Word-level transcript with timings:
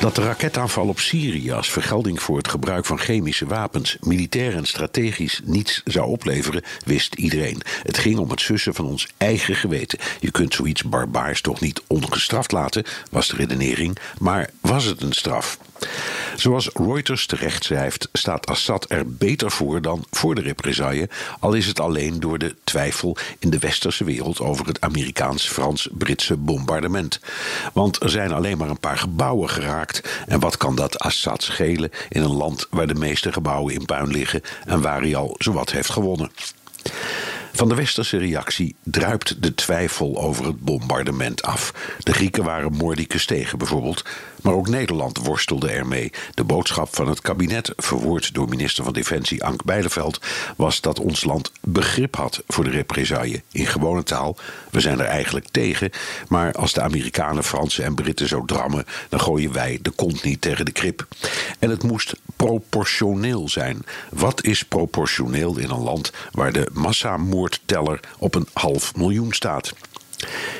Dat 0.00 0.14
de 0.14 0.22
raketaanval 0.22 0.88
op 0.88 1.00
Syrië 1.00 1.52
als 1.52 1.70
vergelding 1.70 2.22
voor 2.22 2.36
het 2.36 2.48
gebruik 2.48 2.84
van 2.84 2.98
chemische 2.98 3.46
wapens 3.46 3.96
militair 4.00 4.54
en 4.54 4.66
strategisch 4.66 5.40
niets 5.44 5.82
zou 5.84 6.06
opleveren, 6.06 6.62
wist 6.84 7.14
iedereen. 7.14 7.62
Het 7.82 7.98
ging 7.98 8.18
om 8.18 8.30
het 8.30 8.40
sussen 8.40 8.74
van 8.74 8.86
ons 8.86 9.08
eigen 9.16 9.54
geweten. 9.54 9.98
Je 10.20 10.30
kunt 10.30 10.54
zoiets 10.54 10.82
barbaars 10.82 11.40
toch 11.40 11.60
niet 11.60 11.82
ongestraft 11.86 12.52
laten, 12.52 12.84
was 13.10 13.28
de 13.28 13.36
redenering, 13.36 13.98
maar 14.18 14.50
was 14.60 14.84
het 14.84 15.02
een 15.02 15.12
straf? 15.12 15.58
Zoals 16.36 16.70
Reuters 16.74 17.26
terecht 17.26 17.64
schrijft, 17.64 18.08
staat 18.12 18.46
Assad 18.46 18.90
er 18.90 19.14
beter 19.14 19.50
voor 19.50 19.82
dan 19.82 20.04
voor 20.10 20.34
de 20.34 20.40
represaille, 20.40 21.08
al 21.40 21.52
is 21.52 21.66
het 21.66 21.80
alleen 21.80 22.20
door 22.20 22.38
de 22.38 22.54
twijfel 22.64 23.16
in 23.38 23.50
de 23.50 23.58
westerse 23.58 24.04
wereld 24.04 24.40
over 24.40 24.66
het 24.66 24.80
Amerikaans-Frans-Britse 24.80 26.36
bombardement. 26.36 27.20
Want 27.72 28.02
er 28.02 28.10
zijn 28.10 28.32
alleen 28.32 28.58
maar 28.58 28.68
een 28.68 28.80
paar 28.80 28.98
gebouwen 28.98 29.50
geraakt, 29.50 30.22
en 30.26 30.40
wat 30.40 30.56
kan 30.56 30.74
dat 30.74 30.98
Assad 30.98 31.42
schelen 31.42 31.90
in 32.08 32.22
een 32.22 32.36
land 32.36 32.66
waar 32.70 32.86
de 32.86 32.94
meeste 32.94 33.32
gebouwen 33.32 33.74
in 33.74 33.84
puin 33.84 34.10
liggen 34.10 34.42
en 34.64 34.80
waar 34.80 35.00
hij 35.00 35.16
al 35.16 35.34
zowat 35.38 35.70
heeft 35.70 35.90
gewonnen? 35.90 36.30
Van 37.58 37.68
de 37.68 37.74
westerse 37.74 38.18
reactie 38.18 38.76
druipt 38.84 39.42
de 39.42 39.54
twijfel 39.54 40.18
over 40.22 40.46
het 40.46 40.60
bombardement 40.60 41.42
af. 41.42 41.74
De 41.98 42.12
Grieken 42.12 42.44
waren 42.44 42.72
mordicus 42.72 43.26
tegen 43.26 43.58
bijvoorbeeld, 43.58 44.04
maar 44.42 44.52
ook 44.52 44.68
Nederland 44.68 45.18
worstelde 45.18 45.70
ermee. 45.70 46.12
De 46.34 46.44
boodschap 46.44 46.94
van 46.94 47.08
het 47.08 47.20
kabinet, 47.20 47.72
verwoord 47.76 48.34
door 48.34 48.48
minister 48.48 48.84
van 48.84 48.92
Defensie 48.92 49.44
Ank 49.44 49.64
Bijleveld, 49.64 50.20
was 50.56 50.80
dat 50.80 51.00
ons 51.00 51.24
land 51.24 51.52
begrip 51.60 52.16
had 52.16 52.42
voor 52.46 52.64
de 52.64 52.70
represaille. 52.70 53.42
In 53.52 53.66
gewone 53.66 54.02
taal, 54.02 54.36
we 54.70 54.80
zijn 54.80 55.00
er 55.00 55.06
eigenlijk 55.06 55.48
tegen, 55.50 55.90
maar 56.28 56.52
als 56.52 56.72
de 56.72 56.80
Amerikanen, 56.80 57.44
Fransen 57.44 57.84
en 57.84 57.94
Britten 57.94 58.28
zo 58.28 58.44
drammen, 58.44 58.84
dan 59.08 59.20
gooien 59.20 59.52
wij 59.52 59.78
de 59.82 59.90
kont 59.90 60.22
niet 60.22 60.40
tegen 60.40 60.64
de 60.64 60.72
krip. 60.72 61.06
En 61.58 61.70
het 61.70 61.82
moest 61.82 62.14
proportioneel 62.36 63.48
zijn. 63.48 63.84
Wat 64.10 64.44
is 64.44 64.62
proportioneel 64.62 65.58
in 65.58 65.70
een 65.70 65.82
land 65.82 66.12
waar 66.32 66.52
de 66.52 66.68
massamoordteller 67.48 68.00
op 68.18 68.34
een 68.34 68.46
half 68.52 68.96
miljoen 68.96 69.32
staat? 69.32 69.72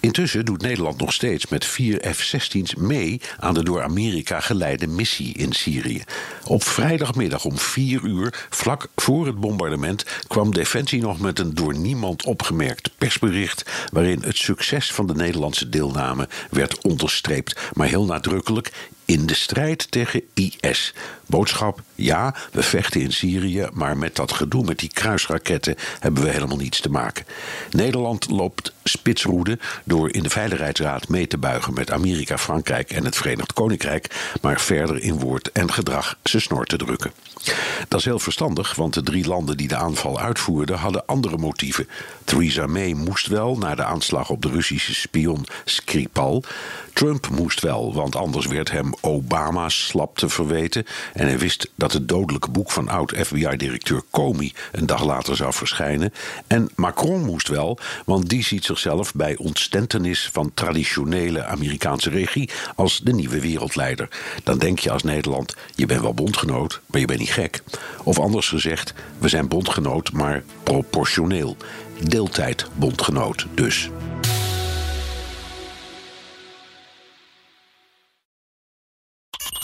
Intussen 0.00 0.44
doet 0.44 0.62
Nederland 0.62 0.98
nog 0.98 1.12
steeds 1.12 1.46
met 1.46 1.64
vier 1.64 2.14
F-16's 2.14 2.74
mee 2.74 3.20
aan 3.38 3.54
de 3.54 3.64
door 3.64 3.82
Amerika 3.82 4.40
geleide 4.40 4.86
missie 4.86 5.34
in 5.34 5.52
Syrië. 5.52 6.02
Op 6.44 6.64
vrijdagmiddag 6.64 7.44
om 7.44 7.58
vier 7.58 8.02
uur, 8.02 8.46
vlak 8.50 8.88
voor 8.96 9.26
het 9.26 9.40
bombardement, 9.40 10.04
kwam 10.28 10.52
Defensie 10.52 11.00
nog 11.00 11.20
met 11.20 11.38
een 11.38 11.54
door 11.54 11.78
niemand 11.78 12.24
opgemerkt 12.24 12.90
persbericht 12.98 13.70
waarin 13.92 14.22
het 14.22 14.36
succes 14.36 14.92
van 14.92 15.06
de 15.06 15.14
Nederlandse 15.14 15.68
deelname 15.68 16.28
werd 16.50 16.82
onderstreept, 16.82 17.60
maar 17.72 17.88
heel 17.88 18.04
nadrukkelijk 18.04 18.72
in 19.10 19.26
de 19.26 19.34
strijd 19.34 19.90
tegen 19.90 20.22
IS. 20.34 20.94
Boodschap: 21.26 21.82
ja, 21.94 22.34
we 22.52 22.62
vechten 22.62 23.00
in 23.00 23.12
Syrië, 23.12 23.68
maar 23.72 23.96
met 23.96 24.16
dat 24.16 24.32
gedoe 24.32 24.64
met 24.64 24.78
die 24.78 24.90
kruisraketten 24.92 25.76
hebben 26.00 26.22
we 26.22 26.30
helemaal 26.30 26.56
niets 26.56 26.80
te 26.80 26.90
maken. 26.90 27.24
Nederland 27.70 28.30
loopt 28.30 28.72
spitsroede 28.84 29.58
door 29.84 30.12
in 30.12 30.22
de 30.22 30.30
Veiligheidsraad 30.30 31.08
mee 31.08 31.26
te 31.26 31.38
buigen 31.38 31.74
met 31.74 31.90
Amerika, 31.90 32.38
Frankrijk 32.38 32.90
en 32.90 33.04
het 33.04 33.16
Verenigd 33.16 33.52
Koninkrijk, 33.52 34.34
maar 34.42 34.60
verder 34.60 35.02
in 35.02 35.18
woord 35.18 35.52
en 35.52 35.72
gedrag 35.72 36.18
ze 36.24 36.40
snor 36.40 36.64
te 36.64 36.76
drukken. 36.76 37.12
Dat 37.88 37.98
is 37.98 38.04
heel 38.04 38.18
verstandig, 38.18 38.74
want 38.74 38.94
de 38.94 39.02
drie 39.02 39.26
landen 39.26 39.56
die 39.56 39.68
de 39.68 39.76
aanval 39.76 40.20
uitvoerden 40.20 40.78
hadden 40.78 41.06
andere 41.06 41.36
motieven. 41.36 41.88
Theresa 42.24 42.66
May 42.66 42.92
moest 42.92 43.26
wel 43.26 43.56
na 43.58 43.74
de 43.74 43.84
aanslag 43.84 44.30
op 44.30 44.42
de 44.42 44.48
Russische 44.48 44.94
spion 44.94 45.46
Skripal. 45.64 46.44
Trump 46.92 47.28
moest 47.28 47.60
wel, 47.60 47.94
want 47.94 48.16
anders 48.16 48.46
werd 48.46 48.70
hem 48.70 48.92
Obama's 49.00 49.86
slap 49.86 50.18
te 50.18 50.28
verweten. 50.28 50.86
En 51.12 51.26
hij 51.26 51.38
wist 51.38 51.70
dat 51.74 51.92
het 51.92 52.08
dodelijke 52.08 52.50
boek 52.50 52.70
van 52.70 52.88
oud-FBI-directeur 52.88 54.02
Comey 54.10 54.52
een 54.72 54.86
dag 54.86 55.04
later 55.04 55.36
zou 55.36 55.52
verschijnen. 55.52 56.12
En 56.46 56.70
Macron 56.74 57.24
moest 57.24 57.48
wel, 57.48 57.78
want 58.04 58.28
die 58.28 58.44
ziet 58.44 58.64
zichzelf 58.64 59.14
bij 59.14 59.36
ontstentenis 59.36 60.28
van 60.32 60.50
traditionele 60.54 61.44
Amerikaanse 61.44 62.10
regie 62.10 62.50
als 62.76 63.00
de 63.00 63.12
nieuwe 63.12 63.40
wereldleider. 63.40 64.08
Dan 64.44 64.58
denk 64.58 64.78
je 64.78 64.90
als 64.90 65.02
Nederland: 65.02 65.54
je 65.74 65.86
bent 65.86 66.00
wel 66.00 66.14
bondgenoot, 66.14 66.80
maar 66.86 67.00
je 67.00 67.06
bent 67.06 67.18
niet 67.18 67.32
gek. 67.32 67.62
Of 68.04 68.18
anders 68.18 68.48
gezegd, 68.48 68.94
we 69.18 69.28
zijn 69.28 69.48
bondgenoot, 69.48 70.12
maar 70.12 70.42
proportioneel. 70.62 71.56
Deeltijd 72.02 72.66
bondgenoot 72.74 73.46
dus. 73.54 73.90